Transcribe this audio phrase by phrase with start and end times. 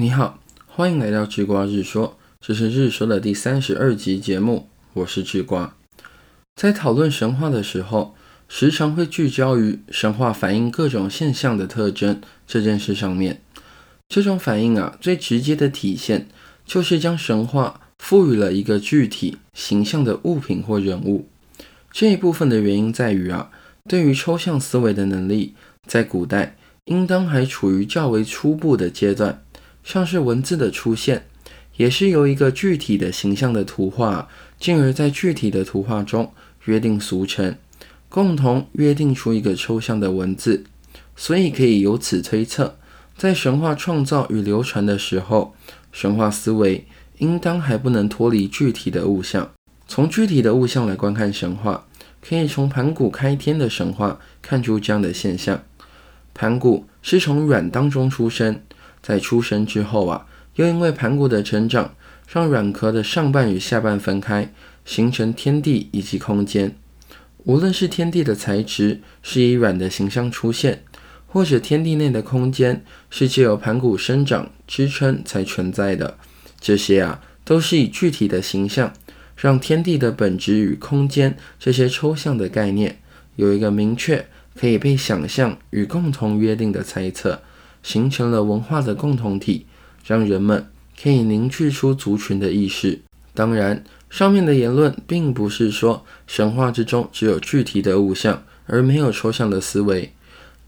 [0.00, 5.74] 你好，欢迎来到智瓜日说，这是日说的第三十二集节目，我是智瓜。
[6.54, 8.14] 在讨论神话的时候，
[8.48, 13.42] 时常会聚焦于神话反映各种现象的特征这件事上面。
[14.08, 16.28] 这种反应啊，最直接的体现
[16.64, 21.26] 就是将神话赋予了一个具体形象的物品或人物。
[21.90, 23.50] 这一部分的原因在于啊，
[23.88, 29.42] 对于抽象思维的能力，在古代应当还处于较为初步的阶段。
[29.88, 31.24] 像是文字的出现，
[31.78, 34.28] 也是由一个具体的形象的图画，
[34.60, 36.30] 进而，在具体的图画中
[36.66, 37.56] 约定俗成，
[38.10, 40.64] 共同约定出一个抽象的文字。
[41.16, 42.76] 所以可以由此推测，
[43.16, 45.54] 在神话创造与流传的时候，
[45.90, 49.50] 神话思维应当还不能脱离具体的物象。
[49.86, 51.86] 从具体的物象来观看神话，
[52.20, 55.62] 可以从盘古开天的神话看出这样的现象：
[56.34, 58.60] 盘古是从卵当中出生。
[59.02, 60.26] 在出生之后啊，
[60.56, 61.94] 又因为盘古的成长，
[62.30, 64.52] 让软壳的上半与下半分开，
[64.84, 66.76] 形成天地以及空间。
[67.44, 70.82] 无论是天地的材质是以软的形象出现，
[71.26, 76.18] 或者天地内的空间是借由盘古生长支撑才存在的，
[76.60, 78.92] 这些啊，都是以具体的形象，
[79.36, 82.98] 让天地的本质与空间这些抽象的概念，
[83.36, 87.40] 有一个明确可以被想象与共同约定的猜测。
[87.82, 89.66] 形成了文化的共同体，
[90.04, 90.66] 让人们
[91.00, 93.00] 可以凝聚出族群的意识。
[93.34, 100.12] 当然，上面的言论并不是说神话之中只有具体的物象，而没有抽象的思维。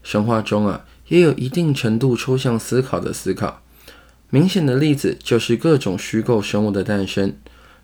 [0.03, 3.61] 神话中啊，也有一定程度抽象思考的思考。
[4.29, 7.35] 明显的例子就是各种虚构生物的诞生。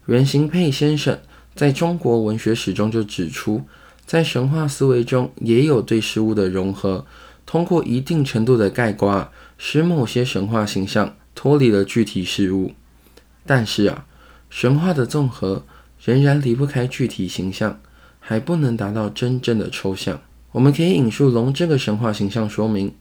[0.06, 1.20] 袁行佩先生
[1.54, 3.64] 在中国文学史中就指出，
[4.06, 7.06] 在神话思维中也有对事物的融合。
[7.48, 12.74] 通过一定程度的概括，使某些神话形象脱离了具体事物。
[13.46, 14.06] 但是啊，
[14.50, 15.66] 神话的综合
[16.04, 17.80] 仍然离不开具体形象，
[18.20, 20.22] 还不能达到真正的抽象。
[20.52, 22.94] 我们可以引述龙这个神话形象说明，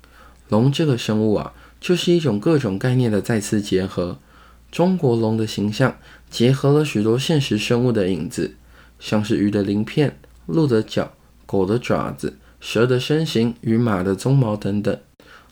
[0.49, 4.19] 龙这个生物啊，就是一种各种概念的再次结合。
[4.71, 5.97] 中国龙的形象
[6.31, 8.55] 结合了许多现实生物的影子，
[9.01, 11.13] 像是鱼的鳞片、鹿的角、
[11.47, 12.39] 狗的爪子。
[12.69, 14.99] 蛇的身形与马的鬃毛等等，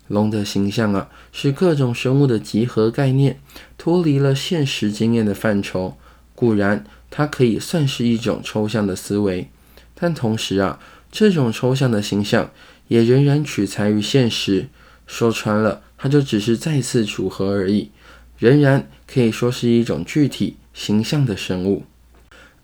[0.08, 3.38] 龙的形象啊，是各种生物的集合概念，
[3.78, 5.96] 脱离了现实经验的范畴。
[6.34, 9.48] 固然，它可以算是一种抽象的思维，
[9.94, 10.80] 但同时啊，
[11.12, 12.50] 这种抽象的形象
[12.88, 14.66] 也仍然取材于现实。
[15.06, 17.92] 说穿了，它就只是再次组合而已，
[18.38, 21.84] 仍然可以说是一种具体形象的生物。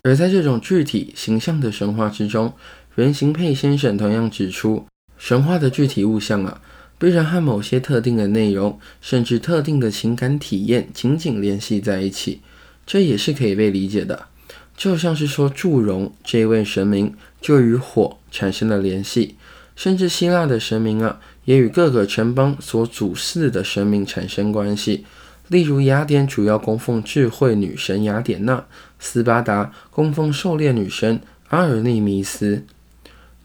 [0.03, 2.53] 而在这种具体形象的神话之中，
[2.95, 4.85] 袁行佩先生同样指出，
[5.17, 6.61] 神话的具体物象啊，
[6.99, 12.41] 必然和某些特定的内容，甚至特定的情感体验紧紧联系在一起，
[12.85, 14.27] 这也是可以被理解的。
[14.75, 19.35] 就像是说，祝融这位神明就与火产生了联系，
[19.75, 25.05] 甚至希腊的神明啊，也与各个城邦所主祀的神明产生关系。
[25.47, 28.65] 例如，雅典主要供奉智慧女神雅典娜，
[28.99, 32.65] 斯巴达供奉狩猎女神阿尔利弥斯。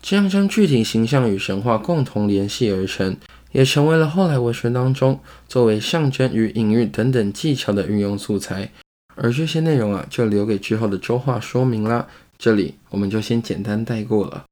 [0.09, 3.17] 这样将具体形象与神话共同联系而成，
[3.50, 5.19] 也成为了后来文学当中
[5.49, 8.71] 作为象征与隐喻等等技巧的运用素材。
[9.16, 12.06] 而这些内容啊，就留给之后的周画说明啦。
[12.39, 14.45] 这里我们就先简单带过了。